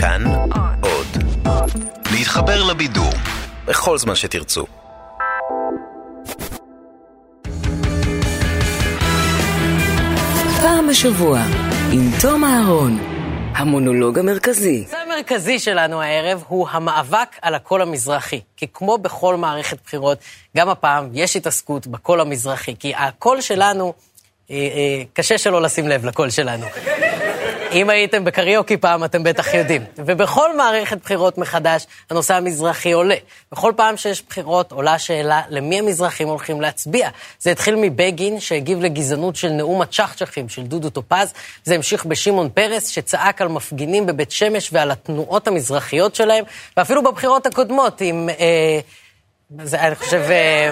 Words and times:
כאן 0.00 0.24
עוד. 0.80 1.06
להתחבר 2.12 2.64
לבידור 2.64 3.12
בכל 3.64 3.98
זמן 3.98 4.14
שתרצו. 4.14 4.66
פעם 10.60 10.88
בשבוע, 10.90 11.40
עם 11.92 12.10
תום 12.20 12.44
אהרון, 12.44 12.98
המונולוג 13.56 14.18
המרכזי. 14.18 14.76
הנושא 14.78 14.96
המרכזי 14.96 15.58
שלנו 15.58 16.02
הערב 16.02 16.44
הוא 16.48 16.68
המאבק 16.70 17.36
על 17.42 17.54
הקול 17.54 17.82
המזרחי. 17.82 18.40
כי 18.56 18.66
כמו 18.74 18.98
בכל 18.98 19.36
מערכת 19.36 19.78
בחירות, 19.84 20.18
גם 20.56 20.68
הפעם 20.68 21.10
יש 21.12 21.36
התעסקות 21.36 21.86
בקול 21.86 22.20
המזרחי. 22.20 22.74
כי 22.78 22.94
הקול 22.94 23.40
שלנו, 23.40 23.92
אה, 24.50 24.56
אה, 24.56 25.02
קשה 25.12 25.38
שלא 25.38 25.62
לשים 25.62 25.88
לב 25.88 26.04
לקול 26.04 26.30
שלנו. 26.30 26.66
אם 27.72 27.90
הייתם 27.90 28.24
בקריוקי 28.24 28.76
פעם, 28.76 29.04
אתם 29.04 29.22
בטח 29.22 29.54
יודעים. 29.54 29.84
ובכל 29.96 30.56
מערכת 30.56 30.98
בחירות 31.02 31.38
מחדש, 31.38 31.86
הנושא 32.10 32.34
המזרחי 32.34 32.92
עולה. 32.92 33.14
בכל 33.52 33.72
פעם 33.76 33.96
שיש 33.96 34.22
בחירות, 34.28 34.72
עולה 34.72 34.94
השאלה 34.94 35.42
למי 35.48 35.78
המזרחים 35.78 36.28
הולכים 36.28 36.60
להצביע. 36.60 37.08
זה 37.40 37.50
התחיל 37.50 37.76
מבגין, 37.76 38.40
שהגיב 38.40 38.80
לגזענות 38.80 39.36
של 39.36 39.48
נאום 39.48 39.82
הצ'חצ'חים 39.82 40.48
של 40.48 40.62
דודו 40.62 40.90
טופז, 40.90 41.32
זה 41.64 41.74
המשיך 41.74 42.04
בשמעון 42.04 42.48
פרס, 42.54 42.88
שצעק 42.88 43.42
על 43.42 43.48
מפגינים 43.48 44.06
בבית 44.06 44.30
שמש 44.30 44.70
ועל 44.72 44.90
התנועות 44.90 45.48
המזרחיות 45.48 46.14
שלהם, 46.14 46.44
ואפילו 46.76 47.02
בבחירות 47.02 47.46
הקודמות, 47.46 48.00
עם... 48.00 48.28
אה, 48.28 48.80
זה, 49.62 49.80
אני 49.80 49.94
חושב, 49.94 50.22
אה, 50.30 50.70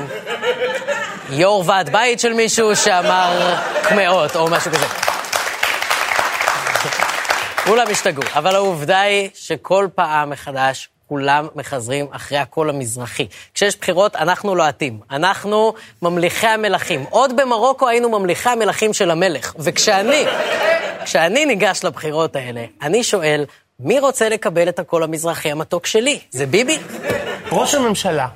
יו"ר 1.30 1.62
ועד 1.66 1.90
בית 1.90 2.20
של 2.20 2.32
מישהו 2.32 2.76
שאמר 2.76 3.54
קמעות, 3.82 4.36
או 4.36 4.50
משהו 4.50 4.70
כזה. 4.70 5.15
כולם 7.66 7.86
השתגעו, 7.90 8.22
אבל 8.34 8.54
העובדה 8.54 9.00
היא 9.00 9.28
שכל 9.34 9.88
פעם 9.94 10.30
מחדש 10.30 10.88
כולם 11.08 11.46
מחזרים 11.54 12.06
אחרי 12.10 12.38
הקול 12.38 12.70
המזרחי. 12.70 13.26
כשיש 13.54 13.76
בחירות, 13.76 14.16
אנחנו 14.16 14.54
לוהטים. 14.54 15.00
אנחנו 15.10 15.74
ממליכי 16.02 16.46
המלכים. 16.46 17.04
עוד 17.10 17.36
במרוקו 17.36 17.88
היינו 17.88 18.08
ממליכי 18.18 18.48
המלכים 18.48 18.92
של 18.92 19.10
המלך. 19.10 19.54
וכשאני, 19.58 20.24
כשאני 21.04 21.46
ניגש 21.46 21.84
לבחירות 21.84 22.36
האלה, 22.36 22.64
אני 22.82 23.04
שואל, 23.04 23.44
מי 23.80 24.00
רוצה 24.00 24.28
לקבל 24.28 24.68
את 24.68 24.78
הקול 24.78 25.02
המזרחי 25.02 25.50
המתוק 25.50 25.86
שלי? 25.86 26.20
זה 26.30 26.46
ביבי? 26.46 26.78
ראש 27.52 27.74
הממשלה 27.74 28.28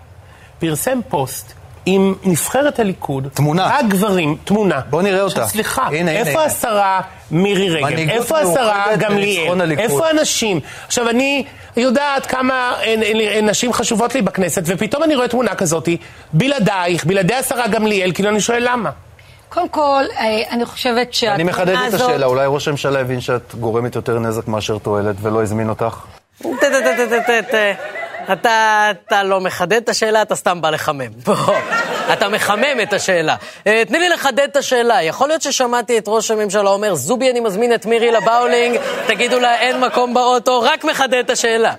פרסם 0.58 1.00
פוסט 1.08 1.59
עם 1.86 2.14
נבחרת 2.24 2.78
הליכוד. 2.80 3.28
תמונה. 3.34 3.66
רק 3.66 3.84
גברים, 3.88 4.36
תמונה. 4.44 4.80
בוא 4.90 5.02
נראה 5.02 5.22
אותה. 5.22 5.46
סליחה, 5.46 5.86
הנה, 5.86 6.10
איפה 6.10 6.30
הנה. 6.30 6.44
השרה 6.44 7.00
מירי 7.30 7.70
רגב? 7.70 8.08
איפה 8.08 8.38
השרה 8.38 8.84
גמליאל? 8.98 9.78
איפה 9.78 10.08
הנשים? 10.08 10.60
עכשיו, 10.86 11.10
אני 11.10 11.44
יודעת 11.76 12.26
כמה 12.26 12.74
נשים 13.42 13.72
חשובות 13.72 14.14
לי 14.14 14.22
בכנסת, 14.22 14.62
ופתאום 14.66 15.02
אני 15.02 15.16
רואה 15.16 15.28
תמונה 15.28 15.54
כזאת, 15.54 15.88
בלעדייך, 16.32 17.04
בלעדי 17.04 17.34
השרה 17.34 17.68
גמליאל, 17.68 18.12
כאילו 18.12 18.28
אני 18.28 18.40
שואל 18.40 18.68
למה. 18.70 18.90
קודם 19.48 19.68
כל, 19.68 20.04
אה, 20.18 20.42
אני 20.50 20.64
חושבת 20.64 21.14
שהתמונה 21.14 21.34
אני 21.34 21.44
מחדד 21.44 21.74
את 21.74 21.94
הזאת... 21.94 22.00
השאלה, 22.00 22.26
אולי 22.26 22.46
ראש 22.48 22.68
הממשלה 22.68 23.00
הבין 23.00 23.20
שאת 23.20 23.54
גורמת 23.54 23.94
יותר 23.94 24.18
נזק 24.18 24.48
מאשר 24.48 24.78
תועלת 24.78 25.16
ולא 25.22 25.42
הזמין 25.42 25.68
אותך? 25.68 25.96
אתה, 28.32 28.88
אתה 29.06 29.22
לא 29.22 29.40
מחדד 29.40 29.72
את 29.72 29.88
השאלה, 29.88 30.22
אתה 30.22 30.34
סתם 30.34 30.60
בא 30.60 30.70
לחמם. 30.70 31.10
אתה 32.12 32.28
מחמם 32.28 32.80
את 32.82 32.92
השאלה. 32.92 33.36
אה, 33.66 33.82
תני 33.86 33.98
לי 33.98 34.08
לחדד 34.08 34.46
את 34.50 34.56
השאלה. 34.56 35.02
יכול 35.02 35.28
להיות 35.28 35.42
ששמעתי 35.42 35.98
את 35.98 36.04
ראש 36.06 36.30
הממשלה 36.30 36.70
אומר, 36.70 36.94
זובי, 36.94 37.30
אני 37.30 37.40
מזמין 37.40 37.74
את 37.74 37.86
מירי 37.86 38.10
לבאולינג, 38.10 38.78
תגידו 39.06 39.40
לה, 39.40 39.60
אין 39.60 39.80
מקום 39.80 40.14
באוטו, 40.14 40.60
רק 40.60 40.84
מחדד 40.84 41.14
את 41.14 41.30
השאלה. 41.30 41.74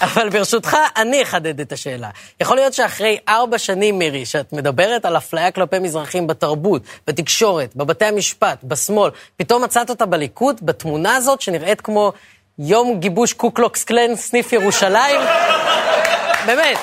אבל 0.00 0.28
ברשותך, 0.28 0.76
אני 0.96 1.22
אחדד 1.22 1.60
את 1.60 1.72
השאלה. 1.72 2.10
יכול 2.40 2.56
להיות 2.56 2.72
שאחרי 2.72 3.18
ארבע 3.28 3.58
שנים, 3.58 3.98
מירי, 3.98 4.26
שאת 4.26 4.52
מדברת 4.52 5.04
על 5.04 5.16
אפליה 5.16 5.50
כלפי 5.50 5.78
מזרחים 5.78 6.26
בתרבות, 6.26 6.82
בתקשורת, 7.06 7.76
בבתי 7.76 8.04
המשפט, 8.04 8.58
בשמאל, 8.64 9.10
פתאום 9.36 9.64
מצאת 9.64 9.90
אותה 9.90 10.06
בליכוד, 10.06 10.60
בתמונה 10.62 11.16
הזאת, 11.16 11.40
שנראית 11.40 11.80
כמו 11.80 12.12
יום 12.58 13.00
גיבוש 13.00 13.32
קוקלוקס 13.32 13.84
קלן, 13.84 14.16
סניף 14.16 14.52
ירושלים? 14.52 15.20
באמת. 16.46 16.78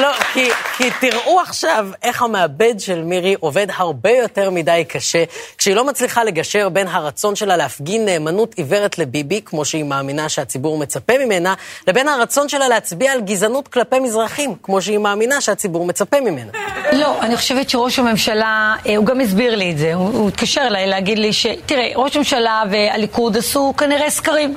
לא, 0.00 0.12
כי, 0.32 0.48
כי 0.76 0.90
תראו 1.00 1.40
עכשיו 1.40 1.88
איך 2.02 2.22
המעבד 2.22 2.80
של 2.80 3.02
מירי 3.02 3.36
עובד 3.40 3.66
הרבה 3.76 4.10
יותר 4.10 4.50
מדי 4.50 4.84
קשה, 4.88 5.24
כשהיא 5.58 5.76
לא 5.76 5.86
מצליחה 5.86 6.24
לגשר 6.24 6.68
בין 6.68 6.88
הרצון 6.88 7.36
שלה 7.36 7.56
להפגין 7.56 8.04
נאמנות 8.04 8.54
עיוורת 8.54 8.98
לביבי, 8.98 9.40
כמו 9.44 9.64
שהיא 9.64 9.84
מאמינה 9.84 10.28
שהציבור 10.28 10.78
מצפה 10.78 11.12
ממנה, 11.24 11.54
לבין 11.88 12.08
הרצון 12.08 12.48
שלה 12.48 12.68
להצביע 12.68 13.12
על 13.12 13.20
גזענות 13.20 13.68
כלפי 13.68 13.98
מזרחים, 13.98 14.54
כמו 14.62 14.82
שהיא 14.82 14.98
מאמינה 14.98 15.40
שהציבור 15.40 15.86
מצפה 15.86 16.20
ממנה. 16.20 16.50
לא, 16.92 17.20
אני 17.20 17.36
חושבת 17.36 17.70
שראש 17.70 17.98
הממשלה, 17.98 18.74
אה, 18.86 18.96
הוא 18.96 19.06
גם 19.06 19.20
הסביר 19.20 19.56
לי 19.56 19.72
את 19.72 19.78
זה, 19.78 19.94
הוא, 19.94 20.08
הוא 20.08 20.28
התקשר 20.28 20.60
אליי 20.60 20.86
להגיד 20.86 21.18
לי 21.18 21.32
ש... 21.32 21.46
תראה, 21.66 21.88
ראש 21.96 22.16
הממשלה 22.16 22.62
והליכוד 22.70 23.36
עשו 23.36 23.74
כנראה 23.78 24.10
סקרים. 24.10 24.56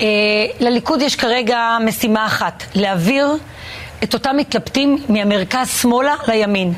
אה, 0.00 0.06
לליכוד 0.60 1.02
יש 1.02 1.16
כרגע 1.16 1.76
משימה 1.80 2.26
אחת, 2.26 2.64
להעביר 2.74 3.26
את 4.04 4.14
אותם 4.14 4.36
מתלבטים 4.36 4.98
מהמרכז 5.08 5.68
שמאלה 5.82 6.14
לימין. 6.28 6.72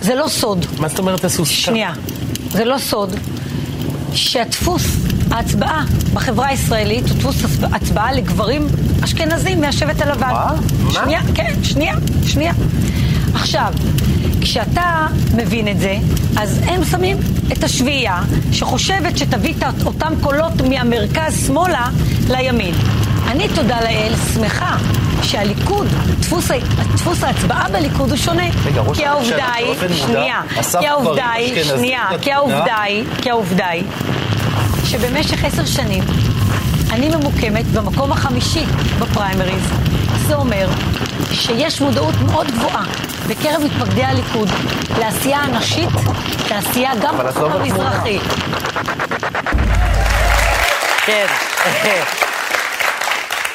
זה 0.00 0.14
לא 0.14 0.28
סוד. 0.28 0.66
מה 0.78 0.88
זאת 0.88 0.98
אומרת 0.98 1.26
סקר? 1.26 1.44
שנייה, 1.44 1.92
זה 2.50 2.64
לא 2.64 2.78
סוד 2.78 3.14
שהדפוס 4.14 4.82
ההצבעה 5.30 5.84
בחברה 6.14 6.46
הישראלית 6.48 7.08
הוא 7.08 7.16
דפוס 7.18 7.36
הצבע- 7.44 7.68
הצבעה 7.76 8.12
לגברים 8.12 8.66
אשכנזים 9.04 9.60
מהשבט 9.60 10.00
הלבן. 10.02 10.30
מה? 10.30 10.52
שנייה, 10.92 11.20
כן, 11.34 11.54
שנייה, 11.62 11.94
שנייה. 12.26 12.52
עכשיו, 13.34 13.72
כשאתה 14.40 15.06
מבין 15.36 15.68
את 15.68 15.78
זה, 15.80 15.96
אז 16.36 16.60
הם 16.64 16.84
שמים 16.84 17.16
את 17.52 17.64
השביעייה 17.64 18.22
שחושבת 18.52 19.18
שתביא 19.18 19.54
את 19.58 19.86
אותם 19.86 20.12
קולות 20.20 20.52
מהמרכז 20.68 21.46
שמאלה 21.46 21.88
לימין. 22.30 22.74
אני, 23.28 23.48
תודה 23.48 23.80
לאל, 23.80 24.12
שמחה 24.34 24.76
שהליכוד, 25.22 25.86
דפוס, 26.20 26.50
דפוס 26.94 27.24
ההצבעה 27.24 27.68
בליכוד 27.68 28.10
הוא 28.10 28.18
שונה. 28.18 28.42
רגע, 28.64 28.80
ראש 28.80 28.98
כי 28.98 29.06
הממשלה 29.06 29.44
העובדה 29.44 29.52
היא, 29.54 29.66
באופן 29.66 29.86
מודע 29.86 29.96
שנייה, 30.06 30.40
אסף 30.60 30.78
כי 30.80 30.88
העובדה 30.88 31.12
גברים 31.12 31.34
היא, 31.34 31.52
אשכנזים 31.62 31.76
שנייה, 31.78 32.08
כי. 32.20 32.32
העובדה 32.32 32.80
היא, 32.80 33.04
כי 33.22 33.30
העובדה 33.30 33.68
היא, 33.68 33.84
שבמשך 34.84 35.44
עשר 35.44 35.64
שנים 35.64 36.04
אני 36.92 37.08
ממוקמת 37.08 37.66
במקום 37.66 38.12
החמישי 38.12 38.64
בפריימריז. 38.98 39.62
זה 40.26 40.34
אומר 40.34 40.68
שיש 41.32 41.80
מודעות 41.80 42.14
מאוד 42.26 42.46
גבוהה 42.50 42.84
בקרב 43.28 43.62
מתפקדי 43.64 44.04
הליכוד 44.04 44.48
לעשייה 44.98 45.38
הנשית, 45.38 45.88
לעשייה 46.50 46.90
גם 47.02 47.16
לא 47.18 47.22
בתחום 47.24 47.52
בתמונה. 47.52 47.90
המזרחי. 47.90 48.18
כן. 51.06 51.26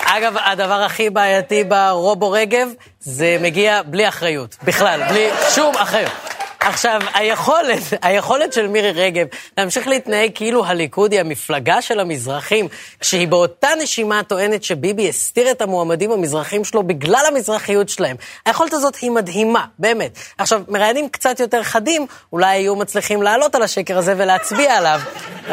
אגב, 0.10 0.36
הדבר 0.46 0.82
הכי 0.84 1.10
בעייתי 1.10 1.64
ברובו 1.64 2.32
רגב, 2.32 2.68
זה 3.00 3.38
מגיע 3.42 3.82
בלי 3.86 4.08
אחריות. 4.08 4.56
בכלל, 4.64 5.02
בלי 5.10 5.30
שום 5.56 5.76
אחריות. 5.76 6.27
עכשיו, 6.68 7.02
היכולת, 7.14 7.82
היכולת 8.02 8.54
של 8.54 8.68
מירי 8.68 8.92
רגב 8.92 9.28
להמשיך 9.58 9.88
להתנהג 9.88 10.32
כאילו 10.36 10.66
הליכוד 10.66 11.12
היא 11.12 11.20
המפלגה 11.20 11.82
של 11.82 12.00
המזרחים, 12.00 12.68
כשהיא 13.00 13.28
באותה 13.28 13.68
נשימה 13.82 14.24
טוענת 14.24 14.64
שביבי 14.64 15.10
הסתיר 15.10 15.52
את 15.52 15.62
המועמדים 15.62 16.12
המזרחים 16.12 16.64
שלו 16.64 16.84
בגלל 16.84 17.24
המזרחיות 17.28 17.90
שלהם. 17.90 18.16
היכולת 18.46 18.74
הזאת 18.74 18.96
היא 18.96 19.12
מדהימה, 19.12 19.66
באמת. 19.80 20.20
עכשיו, 20.38 20.62
מראיינים 20.68 21.10
קצת 21.10 21.40
יותר 21.40 21.64
חדים, 21.64 22.06
אולי 22.34 22.48
היו 22.48 22.76
מצליחים 22.76 23.22
לעלות 23.22 23.56
על 23.56 23.64
השקר 23.64 23.98
הזה 23.98 24.14
ולהצביע 24.18 24.78
עליו, 24.78 25.00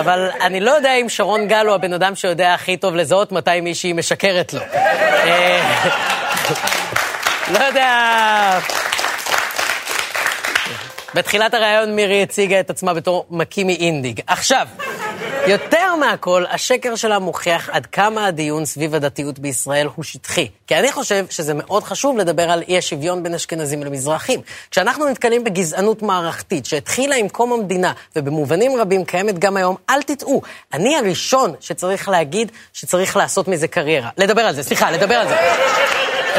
אבל 0.00 0.30
אני 0.40 0.60
לא 0.60 0.70
יודע 0.70 0.94
אם 0.94 1.08
שרון 1.08 1.48
גל 1.48 1.66
הוא 1.66 1.74
הבן 1.74 1.92
אדם 1.92 2.14
שיודע 2.14 2.54
הכי 2.54 2.76
טוב 2.76 2.94
לזהות 2.94 3.32
מתי 3.32 3.60
מישהי 3.60 3.92
משקרת 3.92 4.52
לו. 4.52 4.60
אה, 4.60 5.84
לא 7.54 7.58
יודע... 7.58 8.93
בתחילת 11.14 11.54
הראיון 11.54 11.96
מירי 11.96 12.22
הציגה 12.22 12.60
את 12.60 12.70
עצמה 12.70 12.94
בתור 12.94 13.26
מקימי 13.30 13.76
אינדיג. 13.76 14.20
עכשיו, 14.26 14.66
יותר 15.46 15.96
מהכל, 16.00 16.44
השקר 16.50 16.96
שלה 16.96 17.18
מוכיח 17.18 17.70
עד 17.72 17.86
כמה 17.86 18.26
הדיון 18.26 18.64
סביב 18.64 18.94
הדתיות 18.94 19.38
בישראל 19.38 19.88
הוא 19.94 20.04
שטחי. 20.04 20.48
כי 20.66 20.74
אני 20.76 20.92
חושב 20.92 21.26
שזה 21.30 21.54
מאוד 21.54 21.84
חשוב 21.84 22.18
לדבר 22.18 22.50
על 22.50 22.62
אי 22.68 22.78
השוויון 22.78 23.22
בין 23.22 23.34
אשכנזים 23.34 23.82
למזרחים. 23.82 24.40
כשאנחנו 24.70 25.08
נתקלים 25.08 25.44
בגזענות 25.44 26.02
מערכתית 26.02 26.66
שהתחילה 26.66 27.16
עם 27.16 27.28
קום 27.28 27.52
המדינה, 27.52 27.92
ובמובנים 28.16 28.76
רבים 28.76 29.04
קיימת 29.04 29.38
גם 29.38 29.56
היום, 29.56 29.76
אל 29.90 30.02
תטעו, 30.02 30.42
אני 30.72 30.96
הראשון 30.96 31.54
שצריך 31.60 32.08
להגיד 32.08 32.52
שצריך 32.72 33.16
לעשות 33.16 33.48
מזה 33.48 33.68
קריירה. 33.68 34.08
לדבר 34.18 34.42
על 34.42 34.54
זה, 34.54 34.62
סליחה, 34.62 34.90
לדבר 34.90 35.14
על 35.14 35.28
זה. 35.28 35.36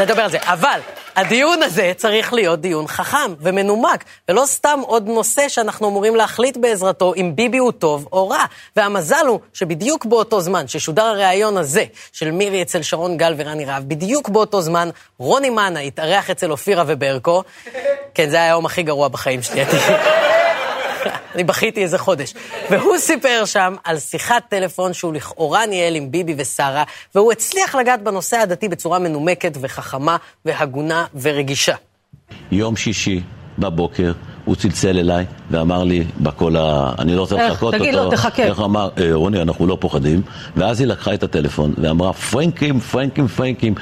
לדבר 0.02 0.22
על 0.22 0.32
זה. 0.32 0.38
אבל 0.42 0.80
הדיון 1.16 1.64
הזה 1.64 1.92
צריך 1.98 2.34
להיות 2.34 2.62
דיון 2.62 2.88
חכם 2.88 3.34
ומנומק, 3.40 4.04
ולא 4.30 4.44
סתם 4.46 4.80
עוד 4.86 5.08
נושא 5.08 5.50
שאנחנו 5.50 5.90
אמורים 5.90 6.16
להחליט 6.16 6.58
בעזרתו 6.58 7.14
אם 7.16 7.32
ביבי 7.36 7.58
הוא 7.58 7.72
טוב 7.72 8.08
או 8.12 8.30
רע. 8.30 8.46
והמזל 8.76 9.26
הוא 9.28 9.40
שבדיוק 9.54 10.06
באותו 10.06 10.42
זמן 10.42 10.68
ששודר 10.68 11.04
הריאיון 11.04 11.58
הזה 11.58 11.84
של 12.12 12.32
מירי 12.32 12.62
אצל 12.62 12.82
שרון 12.82 13.18
גל 13.18 13.34
ורני 13.38 13.66
רהב, 13.66 13.84
בדיוק 13.84 14.30
באותו 14.30 14.62
זמן 14.62 14.90
רוני 15.20 15.50
מאנה 15.50 15.80
התארח 15.80 16.30
אצל 16.30 16.52
אופירה 16.52 16.84
וברקו. 16.88 17.44
כן, 18.14 18.30
זה 18.30 18.36
היה 18.36 18.46
היום 18.46 18.66
הכי 18.66 18.84
גרוע 18.84 19.08
בחיים 19.08 19.42
שלי. 19.42 19.66
אני 21.36 21.44
בכיתי 21.44 21.84
איזה 21.84 21.98
חודש. 21.98 22.34
והוא 22.72 22.98
סיפר 22.98 23.44
שם 23.46 23.76
על 23.84 24.00
שיחת 24.00 24.44
טלפון 24.50 24.94
שהוא 24.94 25.14
לכאורה 25.14 25.66
ניהל 25.66 25.96
עם 25.96 26.12
ביבי 26.12 26.36
ושרה, 26.38 26.84
והוא 27.16 27.32
הצליח 27.32 27.76
לגעת 27.76 28.04
בנושא 28.04 28.38
הדתי 28.38 28.70
בצורה 28.70 29.00
מנומקת 29.00 29.58
וחכמה 29.62 30.18
והגונה 30.46 31.06
ורגישה. 31.22 31.76
יום 32.52 32.76
שישי 32.76 33.22
בבוקר 33.60 34.12
הוא 34.46 34.56
צלצל 34.56 35.00
אליי 35.00 35.26
ואמר 35.52 35.84
לי 35.84 36.04
בקול 36.20 36.58
ה... 36.58 36.92
אני 37.00 37.16
לא 37.16 37.22
רוצה 37.22 37.36
איך? 37.36 37.52
לחכות 37.52 37.74
אותו. 37.74 37.84
תגיד 37.86 37.96
לו, 37.96 38.12
תחכה. 38.12 38.44
איך 38.44 38.60
אמר, 38.60 38.90
"אה, 38.98 39.10
רוני, 39.14 39.42
אנחנו 39.42 39.68
לא 39.68 39.78
פוחדים. 39.80 40.22
ואז 40.56 40.80
היא 40.80 40.88
לקחה 40.88 41.14
את 41.14 41.24
הטלפון 41.24 41.74
ואמרה, 41.78 42.14
פרנקים, 42.14 42.80
פרנקים, 42.80 43.28
פרנקים. 43.28 43.76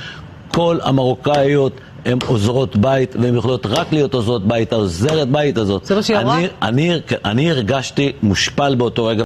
כל 0.55 0.77
המרוקאיות 0.81 1.73
הן 2.05 2.19
עוזרות 2.27 2.75
בית, 2.75 3.15
והן 3.15 3.37
יכולות 3.37 3.65
רק 3.65 3.87
להיות 3.91 4.13
עוזרות 4.13 4.47
בית, 4.47 4.73
העוזרת 4.73 5.27
בית 5.27 5.57
הזאת. 5.57 5.85
זה 5.85 5.95
מה 5.95 6.03
שהיא 6.03 6.17
אמרה? 6.17 6.37
אני, 6.37 6.49
אני, 6.61 6.99
אני 7.25 7.51
הרגשתי 7.51 8.13
מושפל 8.21 8.75
באותו 8.75 9.05
רגע. 9.05 9.23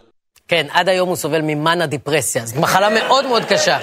כן, 0.47 0.67
עד 0.71 0.89
היום 0.89 1.09
הוא 1.09 1.15
סובל 1.15 1.41
ממאנה 1.41 1.85
דיפרסיה. 1.85 2.45
זו 2.45 2.61
מחלה 2.61 2.89
מאוד 2.89 3.27
מאוד 3.27 3.43
קשה. 3.45 3.77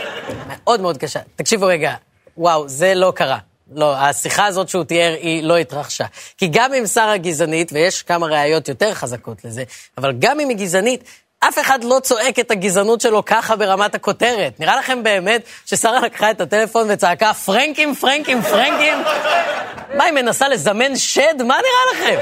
מאוד 0.48 0.80
מאוד 0.80 0.96
קשה. 0.96 1.20
תקשיבו 1.36 1.66
רגע, 1.66 1.94
וואו, 2.38 2.68
זה 2.68 2.94
לא 2.94 3.12
קרה. 3.16 3.38
לא, 3.74 3.96
השיחה 3.96 4.46
הזאת 4.46 4.68
שהוא 4.68 4.84
תיאר 4.84 5.14
היא 5.20 5.42
לא 5.42 5.56
התרחשה. 5.56 6.04
כי 6.38 6.48
גם 6.52 6.74
אם 6.74 6.86
שרה 6.86 7.16
גזענית, 7.16 7.72
ויש 7.72 8.02
כמה 8.02 8.26
ראיות 8.26 8.68
יותר 8.68 8.94
חזקות 8.94 9.44
לזה, 9.44 9.64
אבל 9.98 10.12
גם 10.18 10.40
אם 10.40 10.48
היא 10.48 10.56
גזענית, 10.56 11.04
אף 11.48 11.58
אחד 11.58 11.84
לא 11.84 11.98
צועק 12.02 12.38
את 12.38 12.50
הגזענות 12.50 13.00
שלו 13.00 13.24
ככה 13.24 13.56
ברמת 13.56 13.94
הכותרת. 13.94 14.60
נראה 14.60 14.76
לכם 14.76 15.02
באמת 15.02 15.42
ששרה 15.66 16.00
לקחה 16.00 16.30
את 16.30 16.40
הטלפון 16.40 16.86
וצעקה 16.90 17.34
פרנקים, 17.34 17.94
פרנקים, 17.94 18.42
פרנקים? 18.42 19.02
מה, 19.94 20.04
היא 20.04 20.12
מנסה 20.12 20.48
לזמן 20.48 20.96
שד? 20.96 21.42
מה 21.42 21.54
נראה 21.54 21.92
לכם? 21.94 22.18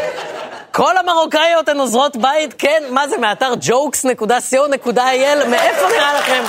כל 0.73 0.97
המרוקאיות 0.97 1.69
הן 1.69 1.79
עוזרות 1.79 2.17
בית? 2.17 2.55
כן, 2.59 2.83
מה 2.91 3.09
זה, 3.09 3.19
מאתר 3.19 3.53
jokes.co.il? 3.63 5.47
מאיפה 5.47 5.89
נראה 5.89 6.15
לכם? 6.15 6.43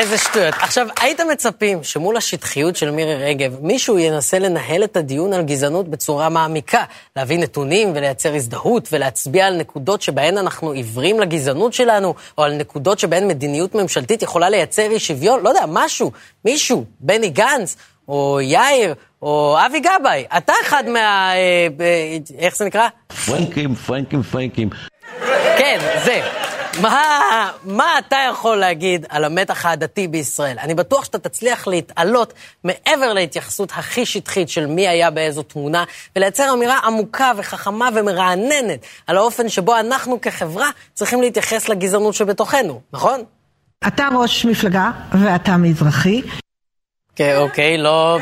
איזה 0.00 0.18
שטויות. 0.18 0.54
עכשיו, 0.60 0.86
הייתם 1.00 1.28
מצפים 1.32 1.84
שמול 1.84 2.16
השטחיות 2.16 2.76
של 2.76 2.90
מירי 2.90 3.14
רגב, 3.14 3.56
מישהו 3.62 3.98
ינסה 3.98 4.38
לנהל 4.38 4.84
את 4.84 4.96
הדיון 4.96 5.32
על 5.32 5.42
גזענות 5.42 5.88
בצורה 5.88 6.28
מעמיקה, 6.28 6.84
להביא 7.16 7.38
נתונים 7.38 7.92
ולייצר 7.94 8.34
הזדהות 8.34 8.88
ולהצביע 8.92 9.46
על 9.46 9.56
נקודות 9.56 10.02
שבהן 10.02 10.38
אנחנו 10.38 10.70
עיוורים 10.70 11.20
לגזענות 11.20 11.72
שלנו, 11.72 12.14
או 12.38 12.42
על 12.42 12.52
נקודות 12.54 12.98
שבהן 12.98 13.28
מדיניות 13.28 13.74
ממשלתית 13.74 14.22
יכולה 14.22 14.50
לייצר 14.50 14.90
אי 14.90 14.98
שוויון, 14.98 15.42
לא 15.42 15.48
יודע, 15.48 15.64
משהו, 15.68 16.12
מישהו, 16.44 16.84
בני 17.00 17.28
גנץ, 17.28 17.76
או 18.08 18.38
יאיר, 18.42 18.94
או 19.22 19.56
אבי 19.66 19.80
גבאי. 19.80 20.24
אתה 20.36 20.52
אחד 20.62 20.84
מה... 20.88 21.32
אה, 21.34 21.66
איך 22.38 22.56
זה 22.56 22.64
נקרא? 22.64 22.88
פרנקים, 23.26 23.74
פרנקים, 23.74 24.22
פרנקים. 24.22 24.70
כן, 25.58 25.78
זה. 26.04 26.39
מה, 26.78 27.50
מה 27.64 27.98
אתה 27.98 28.16
יכול 28.30 28.56
להגיד 28.56 29.06
על 29.08 29.24
המתח 29.24 29.66
העדתי 29.66 30.08
בישראל? 30.08 30.56
אני 30.58 30.74
בטוח 30.74 31.04
שאתה 31.04 31.18
תצליח 31.18 31.66
להתעלות 31.66 32.32
מעבר 32.64 33.12
להתייחסות 33.12 33.72
הכי 33.72 34.06
שטחית 34.06 34.48
של 34.48 34.66
מי 34.66 34.88
היה 34.88 35.10
באיזו 35.10 35.42
תמונה, 35.42 35.84
ולייצר 36.16 36.52
אמירה 36.52 36.78
עמוקה 36.78 37.32
וחכמה 37.36 37.88
ומרעננת 37.94 38.86
על 39.06 39.16
האופן 39.16 39.48
שבו 39.48 39.76
אנחנו 39.76 40.20
כחברה 40.20 40.68
צריכים 40.94 41.20
להתייחס 41.20 41.68
לגזענות 41.68 42.14
שבתוכנו, 42.14 42.80
נכון? 42.92 43.24
אתה 43.86 44.08
ראש 44.18 44.44
מפלגה 44.44 44.90
ואתה 45.22 45.56
מזרחי. 45.56 46.22
כן, 47.16 47.36
אוקיי, 47.36 47.78
לא... 47.78 48.18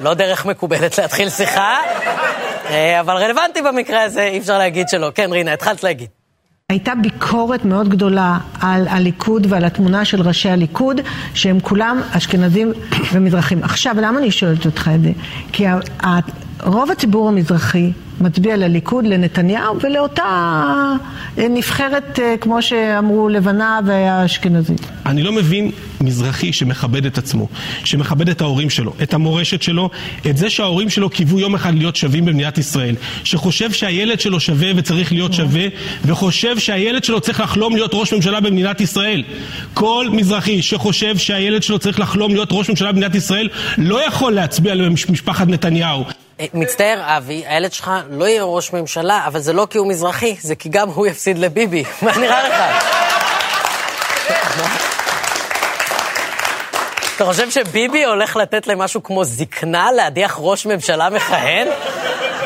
לא 0.00 0.14
דרך 0.14 0.46
מקובלת 0.46 0.98
להתחיל 0.98 1.30
שיחה, 1.30 1.78
אה, 2.70 3.00
אבל 3.00 3.16
רלוונטי 3.16 3.62
במקרה 3.62 4.02
הזה, 4.02 4.22
אי 4.22 4.38
אפשר 4.38 4.58
להגיד 4.58 4.88
שלא. 4.88 5.10
כן, 5.14 5.32
רינה, 5.32 5.52
התחלת 5.52 5.82
להגיד. 5.82 6.19
הייתה 6.70 6.94
ביקורת 6.94 7.64
מאוד 7.64 7.88
גדולה 7.88 8.38
על 8.60 8.88
הליכוד 8.88 9.46
ועל 9.50 9.64
התמונה 9.64 10.04
של 10.04 10.22
ראשי 10.22 10.48
הליכוד, 10.48 11.00
שהם 11.34 11.60
כולם 11.60 12.00
אשכנזים 12.10 12.72
ומזרחים. 13.12 13.62
עכשיו, 13.62 13.96
למה 14.00 14.18
אני 14.18 14.30
שואלת 14.30 14.66
אותך 14.66 14.90
את 14.94 15.02
זה? 15.02 15.12
כי 15.52 15.66
רוב 16.64 16.90
הציבור 16.90 17.28
המזרחי 17.28 17.92
מצביע 18.20 18.56
לליכוד, 18.56 19.06
לנתניהו 19.06 19.80
ולאותה 19.80 20.22
אה, 21.38 21.48
נבחרת, 21.48 22.18
אה, 22.18 22.34
כמו 22.40 22.62
שאמרו, 22.62 23.28
לבנה 23.28 23.80
והאשכנזית. 23.86 24.86
אני 25.06 25.22
לא 25.22 25.32
מבין 25.32 25.70
מזרחי 26.00 26.52
שמכבד 26.52 27.06
את 27.06 27.18
עצמו, 27.18 27.48
שמכבד 27.84 28.28
את 28.28 28.40
ההורים 28.40 28.70
שלו, 28.70 28.92
את 29.02 29.14
המורשת 29.14 29.62
שלו, 29.62 29.90
את 30.30 30.36
זה 30.36 30.50
שההורים 30.50 30.90
שלו 30.90 31.10
קיוו 31.10 31.40
יום 31.40 31.54
אחד 31.54 31.74
להיות 31.74 31.96
שווים 31.96 32.24
במדינת 32.24 32.58
ישראל, 32.58 32.94
שחושב 33.24 33.72
שהילד 33.72 34.20
שלו 34.20 34.40
שווה 34.40 34.68
וצריך 34.76 35.12
להיות 35.12 35.32
שווה, 35.32 35.66
וחושב 36.04 36.58
שהילד 36.58 37.04
שלו 37.04 37.20
צריך 37.20 37.40
לחלום 37.40 37.74
להיות 37.74 37.90
ראש 37.94 38.12
ממשלה 38.12 38.40
במדינת 38.40 38.80
ישראל. 38.80 39.22
כל 39.74 40.06
מזרחי 40.12 40.62
שחושב 40.62 41.16
שהילד 41.16 41.62
שלו 41.62 41.78
צריך 41.78 42.00
לחלום 42.00 42.32
להיות 42.32 42.48
ראש 42.52 42.70
ממשלה 42.70 42.92
במדינת 42.92 43.14
ישראל, 43.14 43.48
לא 43.78 44.06
יכול 44.06 44.32
להצביע 44.32 44.74
למשפחת 44.74 45.48
נתניהו. 45.48 46.04
מצטער, 46.54 47.16
אבי, 47.16 47.42
הילד 47.46 47.72
שלך 47.72 47.90
לא 48.10 48.24
יהיה 48.24 48.42
ראש 48.44 48.72
ממשלה, 48.72 49.24
אבל 49.26 49.40
זה 49.40 49.52
לא 49.52 49.66
כי 49.70 49.78
הוא 49.78 49.88
מזרחי, 49.88 50.36
זה 50.40 50.54
כי 50.54 50.68
גם 50.68 50.88
הוא 50.88 51.06
יפסיד 51.06 51.38
לביבי. 51.38 51.84
מה 52.02 52.16
נראה 52.16 52.48
לך? 52.48 52.86
אתה 57.16 57.24
חושב 57.24 57.50
שביבי 57.50 58.04
הולך 58.04 58.36
לתת 58.36 58.66
למשהו 58.66 59.02
כמו 59.02 59.24
זקנה 59.24 59.92
להדיח 59.92 60.36
ראש 60.40 60.66
ממשלה 60.66 61.10
מכהן? 61.10 61.68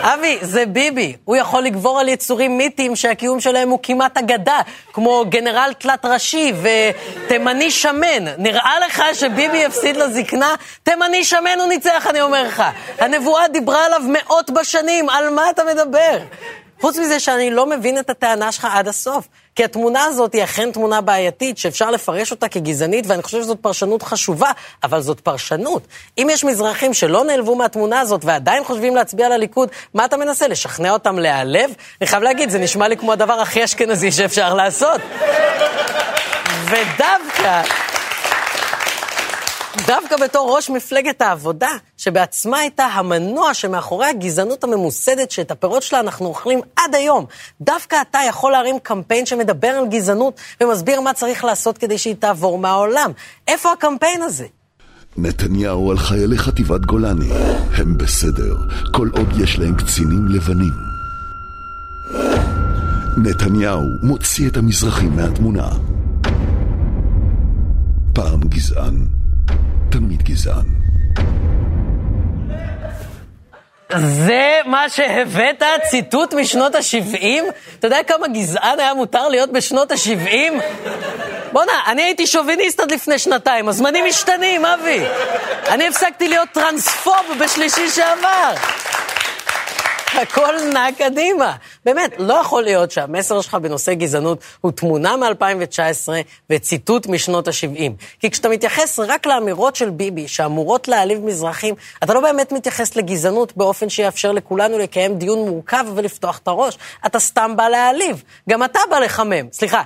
אבי, 0.06 0.39
זה 0.43 0.67
ביבי. 0.67 1.17
הוא 1.25 1.37
יכול 1.37 1.62
לגבור 1.62 2.01
על 2.01 2.09
יצורים 2.09 2.59
מיתיים 2.59 2.97
שהקיום 2.97 3.41
שלהם 3.41 3.71
הוא 3.71 3.79
כמעט 3.83 4.19
אגדה, 4.19 4.61
כמו 4.93 5.25
גנרל 5.29 5.73
תלת 5.79 6.05
ראשי 6.05 6.53
ותימני 6.62 7.71
שמן. 7.71 8.25
נראה 8.39 8.81
לך 8.87 9.03
שביבי 9.15 9.59
יפסיד 9.59 9.97
לזקנה? 9.97 10.55
תימני 10.83 11.25
שמן 11.25 11.59
הוא 11.61 11.69
ניצח, 11.69 12.06
אני 12.11 12.21
אומר 12.21 12.43
לך. 12.43 12.62
הנבואה 12.99 13.49
דיברה 13.49 13.87
עליו 13.87 14.01
מאות 14.09 14.51
בשנים, 14.51 15.09
על 15.09 15.31
מה 15.31 15.51
אתה 15.51 15.62
מדבר? 15.65 16.19
חוץ 16.81 16.99
מזה 16.99 17.21
שאני 17.21 17.51
לא 17.51 17.67
מבין 17.67 17.99
את 17.99 18.11
הטענה 18.11 18.53
שלך 18.53 18.69
עד 18.71 18.89
הסוף. 18.89 19.29
כי 19.55 19.65
התמונה 19.65 20.05
הזאת 20.05 20.32
היא 20.32 20.44
אכן 20.44 20.73
תמונה 20.73 21.01
בעייתית, 21.01 21.58
שאפשר 21.58 21.91
לפרש 21.91 22.31
אותה 22.31 22.49
כגזענית, 22.49 23.05
ואני 23.08 23.23
חושב 23.23 23.43
שזאת 23.43 23.58
פרשנות 23.61 24.03
חשובה, 24.03 24.51
אבל 24.82 25.01
זאת 25.01 25.20
פרשנות. 25.20 25.82
אם 26.19 26.29
יש 26.31 26.44
מזרחים 26.44 26.94
שלא 26.94 27.25
נעלבו 27.25 27.55
מהתמונה 27.55 28.01
הזאת 28.01 28.25
ועדיין 28.25 28.65
חושבים 28.65 28.96
להצביע 28.96 29.29
לליכוד, 29.29 29.69
מה 29.94 30.05
אתה 30.05 30.17
מנסה, 30.17 30.49
לשכנע 30.49 30.91
אותם 30.91 31.19
להיעלב? 31.19 31.70
אני 32.01 32.06
חייב 32.06 32.23
להגיד, 32.23 32.51
זה 32.51 32.58
נשמע 32.58 32.89
לי 32.89 32.96
כמו 32.96 33.13
הדבר 33.13 33.41
הכי 33.41 33.65
אשכנזי 33.65 34.13
שאפשר 34.13 34.55
לעשות. 34.55 35.01
ודווקא... 36.65 37.83
דווקא 39.76 40.16
בתור 40.16 40.56
ראש 40.56 40.70
מפלגת 40.70 41.22
העבודה, 41.22 41.69
שבעצמה 41.96 42.58
הייתה 42.58 42.84
המנוע 42.84 43.54
שמאחורי 43.54 44.06
הגזענות 44.06 44.64
הממוסדת 44.64 45.31
שאת 45.31 45.50
הפירות 45.50 45.82
שלה 45.82 46.00
אנחנו 46.00 46.26
אוכלים 46.26 46.60
עד 46.76 46.94
היום, 46.94 47.26
דווקא 47.60 47.96
אתה 48.10 48.19
יכול 48.28 48.52
להרים 48.52 48.78
קמפיין 48.78 49.26
שמדבר 49.26 49.69
על 49.69 49.86
גזענות 49.86 50.40
ומסביר 50.60 51.00
מה 51.00 51.12
צריך 51.12 51.44
לעשות 51.44 51.78
כדי 51.78 51.98
שהיא 51.98 52.14
תעבור 52.19 52.58
מהעולם. 52.58 53.10
איפה 53.48 53.72
הקמפיין 53.72 54.22
הזה? 54.22 54.46
נתניהו 55.16 55.90
על 55.90 55.98
חיילי 55.98 56.38
חטיבת 56.38 56.81
גולני. 56.81 57.28
הם 57.76 57.98
בסדר, 57.98 58.54
כל 58.93 59.08
עוד 59.12 59.40
יש 59.40 59.58
להם 59.58 59.74
קצינים 59.74 60.28
לבנים. 60.28 60.72
נתניהו 63.16 63.82
מוציא 64.02 64.48
את 64.48 64.56
המזרחים 64.56 65.16
מהתמונה. 65.16 65.69
פעם 68.14 68.40
גזען, 68.40 69.06
תמיד 69.98 70.22
גזען. 70.22 70.65
זה 73.98 74.58
מה 74.65 74.89
שהבאת? 74.89 75.63
ציטוט 75.91 76.34
משנות 76.34 76.74
ה-70? 76.74 77.24
אתה 77.79 77.86
יודע 77.86 78.03
כמה 78.06 78.29
גזען 78.29 78.81
היה 78.81 78.94
מותר 78.94 79.29
להיות 79.29 79.53
בשנות 79.53 79.93
ה-70? 79.93 80.53
בואנה, 81.53 81.72
אני 81.86 82.03
הייתי 82.03 82.27
שוביניסט 82.27 82.81
עד 82.81 82.93
לפני 82.93 83.19
שנתיים, 83.19 83.69
הזמנים 83.69 84.05
משתנים, 84.05 84.65
אבי. 84.65 85.01
אני 85.69 85.89
הפסקתי 85.89 86.29
להיות 86.29 86.48
טרנספוב 86.53 87.24
בשלישי 87.41 87.91
שעבר. 87.91 88.55
הכל 90.23 90.55
נע 90.73 90.87
קדימה. 90.99 91.56
באמת, 91.85 92.15
לא 92.19 92.35
יכול 92.35 92.63
להיות 92.63 92.91
שהמסר 92.91 93.41
שלך 93.41 93.55
בנושא 93.55 93.94
גזענות 93.94 94.39
הוא 94.61 94.73
תמונה 94.73 95.17
מ-2019 95.17 96.09
וציטוט 96.51 97.06
משנות 97.06 97.49
ה-70. 97.49 97.93
כי 98.21 98.31
כשאתה 98.31 98.49
מתייחס 98.49 98.99
רק 98.99 99.27
לאמירות 99.27 99.77
של 99.77 99.91
ביבי, 99.91 100.29
שאמורות 100.29 100.89
להעליב 100.89 101.25
מזרחים, 101.25 101.75
אתה 102.05 102.15
לא 102.15 102.21
באמת 102.21 102.53
מתייחס 102.53 102.97
לגזענות 102.97 103.56
באופן 103.56 103.89
שיאפשר 103.89 104.33
לכולנו 104.33 104.79
לקיים 104.79 105.19
דיון 105.19 105.39
מורכב 105.49 105.85
ולפתוח 105.94 106.39
את 106.39 106.49
הראש. 106.49 106.79
אתה 107.06 107.19
סתם 107.19 107.53
בא 107.56 107.69
להעליב. 107.69 108.23
גם 108.51 108.65
אתה 108.65 108.81
בא 108.91 108.99
לחמם. 108.99 109.47
סליחה. 109.53 109.83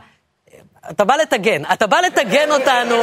אתה 0.90 1.04
בא 1.04 1.16
לטגן, 1.16 1.62
אתה 1.72 1.86
בא 1.86 2.00
לטגן 2.00 2.50
אותנו 2.50 2.96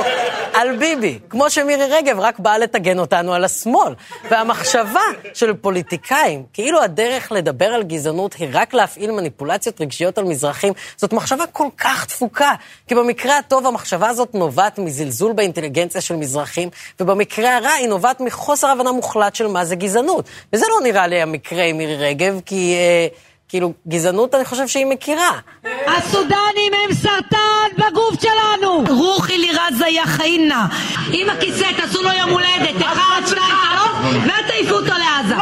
על 0.54 0.78
ביבי, 0.78 1.20
כמו 1.30 1.50
שמירי 1.50 1.86
רגב 1.86 2.20
רק 2.20 2.40
באה 2.40 2.58
לטגן 2.58 3.00
אותנו 3.00 3.34
על 3.34 3.44
השמאל. 3.44 3.94
והמחשבה 4.32 5.02
של 5.34 5.54
פוליטיקאים, 5.54 6.44
כאילו 6.54 6.82
הדרך 6.82 7.32
לדבר 7.32 7.66
על 7.66 7.84
גזענות 7.84 8.34
היא 8.34 8.50
רק 8.54 8.74
להפעיל 8.74 9.12
מניפולציות 9.12 9.82
רגשיות 9.82 10.18
על 10.18 10.24
מזרחים, 10.24 10.74
זאת 10.98 11.14
מחשבה 11.14 11.48
כל 11.48 11.68
כך 11.78 12.06
תפוקה. 12.06 12.52
כי 12.88 12.96
במקרה 12.96 13.38
הטוב 13.38 13.68
המחשבה 13.68 14.10
הזאת 14.10 14.36
נובעת 14.36 14.80
מזלזול 14.80 15.34
באינטליגנציה 15.34 16.02
של 16.02 16.16
מזרחים, 16.16 16.70
ובמקרה 17.00 17.58
הרע 17.58 17.72
היא 17.72 17.88
נובעת 17.88 18.22
מחוסר 18.22 18.68
הבנה 18.68 18.92
מוחלט 18.92 19.36
של 19.36 19.48
מה 19.48 19.66
זה 19.66 19.76
גזענות. 19.76 20.26
וזה 20.54 20.66
לא 20.70 20.84
נראה 20.84 21.08
לי 21.08 21.22
המקרה 21.22 21.64
עם 21.64 21.78
מירי 21.78 21.96
רגב, 21.96 22.40
כי... 22.46 22.76
אה, 22.76 23.08
כאילו, 23.50 23.74
גזענות 23.88 24.36
אני 24.36 24.46
חושב 24.46 24.68
שהיא 24.68 24.86
מכירה. 24.86 25.40
הסודנים 25.88 26.74
הם 26.74 26.94
סרטן 26.94 27.68
בגוף 27.78 28.22
שלנו! 28.22 28.84
רוחי 28.90 29.38
לירזה 29.38 29.88
יא 29.88 30.06
חיינה. 30.06 30.68
עם 31.12 31.30
הכיסא 31.30 31.72
תעשו 31.78 32.04
לו 32.04 32.10
יום 32.12 32.30
הולדת, 32.30 32.82
אחד, 32.82 33.22
שניים, 33.26 33.56
שלוש, 33.72 34.24
ותעיפו 34.46 34.76
אותו 34.76 34.94
לעזה. 34.94 35.36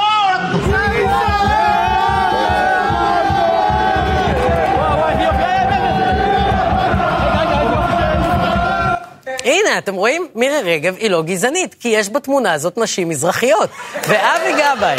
הנה, 9.45 9.77
אתם 9.77 9.95
רואים? 9.95 10.27
מירי 10.36 10.62
רגב 10.62 10.95
היא 10.98 11.10
לא 11.10 11.22
גזענית, 11.22 11.75
כי 11.79 11.88
יש 11.88 12.10
בתמונה 12.10 12.53
הזאת 12.53 12.77
נשים 12.77 13.10
מזרחיות. 13.10 13.69
ואבי 14.07 14.53
גבאי. 14.53 14.98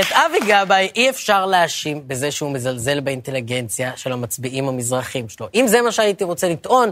את 0.00 0.12
אבי 0.12 0.38
גבאי 0.46 0.88
אי 0.96 1.10
אפשר 1.10 1.46
להאשים 1.46 2.02
בזה 2.06 2.30
שהוא 2.30 2.52
מזלזל 2.52 3.00
באינטליגנציה 3.00 3.92
של 3.96 4.12
המצביעים 4.12 4.68
המזרחים 4.68 5.28
שלו. 5.28 5.48
אם 5.54 5.66
זה 5.66 5.82
מה 5.82 5.92
שהייתי 5.92 6.24
רוצה 6.24 6.48
לטעון, 6.48 6.90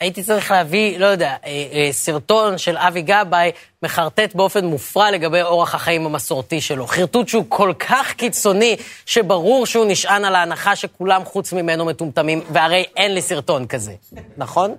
הייתי 0.00 0.22
צריך 0.22 0.50
להביא, 0.50 0.98
לא 0.98 1.06
יודע, 1.06 1.36
אה, 1.46 1.66
אה, 1.72 1.88
סרטון 1.92 2.58
של 2.58 2.76
אבי 2.76 3.02
גבאי 3.02 3.50
מחרטט 3.82 4.34
באופן 4.34 4.64
מופרע 4.64 5.10
לגבי 5.10 5.42
אורח 5.42 5.74
החיים 5.74 6.06
המסורתי 6.06 6.60
שלו. 6.60 6.86
חרטוט 6.86 7.28
שהוא 7.28 7.44
כל 7.48 7.72
כך 7.78 8.12
קיצוני, 8.12 8.76
שברור 9.06 9.66
שהוא 9.66 9.84
נשען 9.88 10.24
על 10.24 10.34
ההנחה 10.34 10.76
שכולם 10.76 11.24
חוץ 11.24 11.52
ממנו 11.52 11.84
מטומטמים, 11.84 12.40
והרי 12.50 12.84
אין 12.96 13.14
לי 13.14 13.22
סרטון 13.22 13.66
כזה, 13.66 13.92
נכון? 14.36 14.74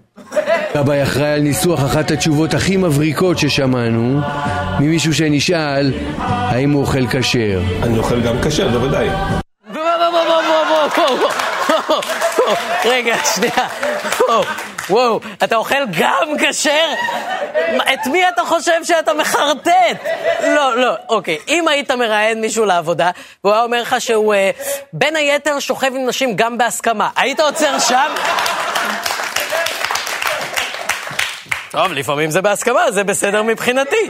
גבאי 0.75 1.03
אחראי 1.03 1.29
על 1.29 1.39
ניסוח 1.39 1.85
אחת 1.85 2.11
התשובות 2.11 2.53
הכי 2.53 2.77
מבריקות 2.77 3.37
ששמענו, 3.37 4.19
ממישהו 4.79 5.13
שנשאל 5.13 5.93
האם 6.19 6.71
הוא 6.71 6.81
אוכל 6.81 7.07
כשר. 7.07 7.61
אני 7.83 7.97
אוכל 7.97 8.21
גם 8.21 8.35
כשר, 8.43 8.67
בוודאי. 8.67 9.09
רגע, 12.85 13.15
שנייה. 13.35 13.67
וואו, 14.89 15.19
אתה 15.43 15.55
אוכל 15.55 15.85
גם 15.99 16.27
כשר? 16.39 16.93
את 17.93 18.07
מי 18.07 18.29
אתה 18.29 18.41
חושב 18.45 18.83
שאתה 18.83 19.13
מחרטט? 19.13 20.05
לא, 20.43 20.77
לא, 20.77 20.93
אוקיי. 21.09 21.37
אם 21.47 21.67
היית 21.67 21.91
מראיין 21.91 22.41
מישהו 22.41 22.65
לעבודה, 22.65 23.11
והוא 23.43 23.53
היה 23.53 23.63
אומר 23.63 23.81
לך 23.81 23.95
שהוא 23.99 24.33
אה, 24.33 24.51
בין 24.93 25.15
היתר 25.15 25.59
שוכב 25.59 25.91
עם 25.95 26.07
נשים 26.07 26.35
גם 26.35 26.57
בהסכמה, 26.57 27.09
היית 27.15 27.39
עוצר 27.39 27.79
שם? 27.79 28.11
טוב, 31.73 31.91
לפעמים 31.91 32.31
זה 32.31 32.41
בהסכמה, 32.41 32.91
זה 32.91 33.03
בסדר 33.03 33.43
מבחינתי. 33.43 34.09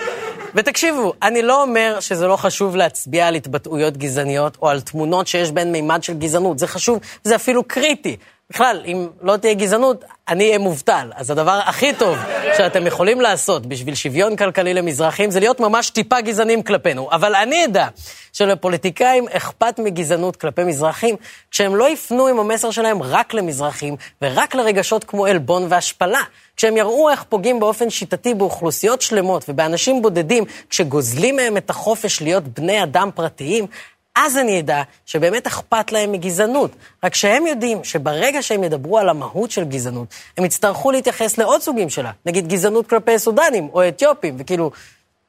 ותקשיבו, 0.55 1.13
אני 1.21 1.41
לא 1.41 1.61
אומר 1.61 1.97
שזה 1.99 2.27
לא 2.27 2.35
חשוב 2.35 2.75
להצביע 2.75 3.27
על 3.27 3.35
התבטאויות 3.35 3.97
גזעניות 3.97 4.57
או 4.61 4.69
על 4.69 4.81
תמונות 4.81 5.27
שיש 5.27 5.51
בהן 5.51 5.71
מימד 5.71 6.03
של 6.03 6.13
גזענות. 6.13 6.59
זה 6.59 6.67
חשוב, 6.67 6.99
זה 7.23 7.35
אפילו 7.35 7.63
קריטי. 7.63 8.17
בכלל, 8.53 8.81
אם 8.85 9.07
לא 9.21 9.37
תהיה 9.37 9.53
גזענות, 9.53 10.05
אני 10.27 10.47
אהיה 10.47 10.59
מובטל. 10.59 11.11
אז 11.15 11.29
הדבר 11.29 11.59
הכי 11.65 11.93
טוב 11.93 12.17
שאתם 12.57 12.87
יכולים 12.87 13.21
לעשות 13.21 13.65
בשביל 13.65 13.95
שוויון 13.95 14.35
כלכלי 14.35 14.73
למזרחים 14.73 15.31
זה 15.31 15.39
להיות 15.39 15.59
ממש 15.59 15.89
טיפה 15.89 16.21
גזענים 16.21 16.63
כלפינו. 16.63 17.09
אבל 17.11 17.35
אני 17.35 17.65
אדע 17.65 17.87
שלפוליטיקאים 18.33 19.27
אכפת 19.31 19.79
מגזענות 19.79 20.35
כלפי 20.35 20.63
מזרחים, 20.63 21.15
כשהם 21.51 21.75
לא 21.75 21.89
יפנו 21.89 22.27
עם 22.27 22.39
המסר 22.39 22.71
שלהם 22.71 23.03
רק 23.03 23.33
למזרחים 23.33 23.95
ורק 24.21 24.55
לרגשות 24.55 25.03
כמו 25.03 25.25
עלבון 25.25 25.65
והשפלה. 25.69 26.21
כשהם 26.57 26.77
יראו 26.77 27.09
איך 27.09 27.23
פוגעים 27.23 27.59
באופן 27.59 27.89
שיטתי 27.89 28.33
באוכלוסיות 28.33 29.01
שלמות 29.01 29.45
ובאנשים 29.49 30.01
בודדים, 30.01 30.43
כשגוזלים 30.69 31.35
מהם 31.35 31.57
את 31.57 31.69
החופש 31.69 32.21
להיות 32.21 32.43
בני 32.43 32.83
אדם 32.83 33.09
פרטיים, 33.15 33.67
אז 34.15 34.37
אני 34.37 34.59
אדע 34.59 34.81
שבאמת 35.05 35.47
אכפת 35.47 35.91
להם 35.91 36.11
מגזענות. 36.11 36.71
רק 37.03 37.15
שהם 37.15 37.47
יודעים 37.47 37.83
שברגע 37.83 38.41
שהם 38.41 38.63
ידברו 38.63 38.99
על 38.99 39.09
המהות 39.09 39.51
של 39.51 39.63
גזענות, 39.63 40.07
הם 40.37 40.45
יצטרכו 40.45 40.91
להתייחס 40.91 41.37
לעוד 41.37 41.61
סוגים 41.61 41.89
שלה. 41.89 42.11
נגיד 42.25 42.47
גזענות 42.47 42.87
כלפי 42.87 43.19
סודנים 43.19 43.69
או 43.73 43.87
אתיופים, 43.87 44.35
וכאילו, 44.39 44.71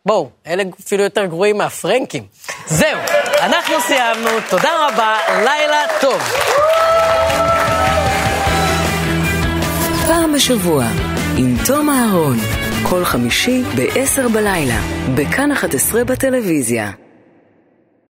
בואו, 0.07 0.29
אלה 0.47 0.63
אפילו 0.81 1.03
יותר 1.03 1.25
גרועים 1.25 1.59
מהפרנקים. 1.59 2.27
זהו, 2.67 2.99
אנחנו 3.41 3.75
סיימנו, 3.81 4.31
תודה 4.51 4.89
רבה, 4.89 5.17
לילה 5.45 5.83
טוב. 6.01 6.23
פעם 10.07 10.33
בשבוע, 10.33 10.85
עם 11.37 11.57
תום 11.67 11.91
אהרון, 11.91 12.37
כל 12.91 13.05
חמישי 13.05 13.63
ב-10 13.63 14.29
בלילה, 14.29 14.81
בכאן 15.15 15.53
11 15.53 16.05
בטלוויזיה. 16.05 17.04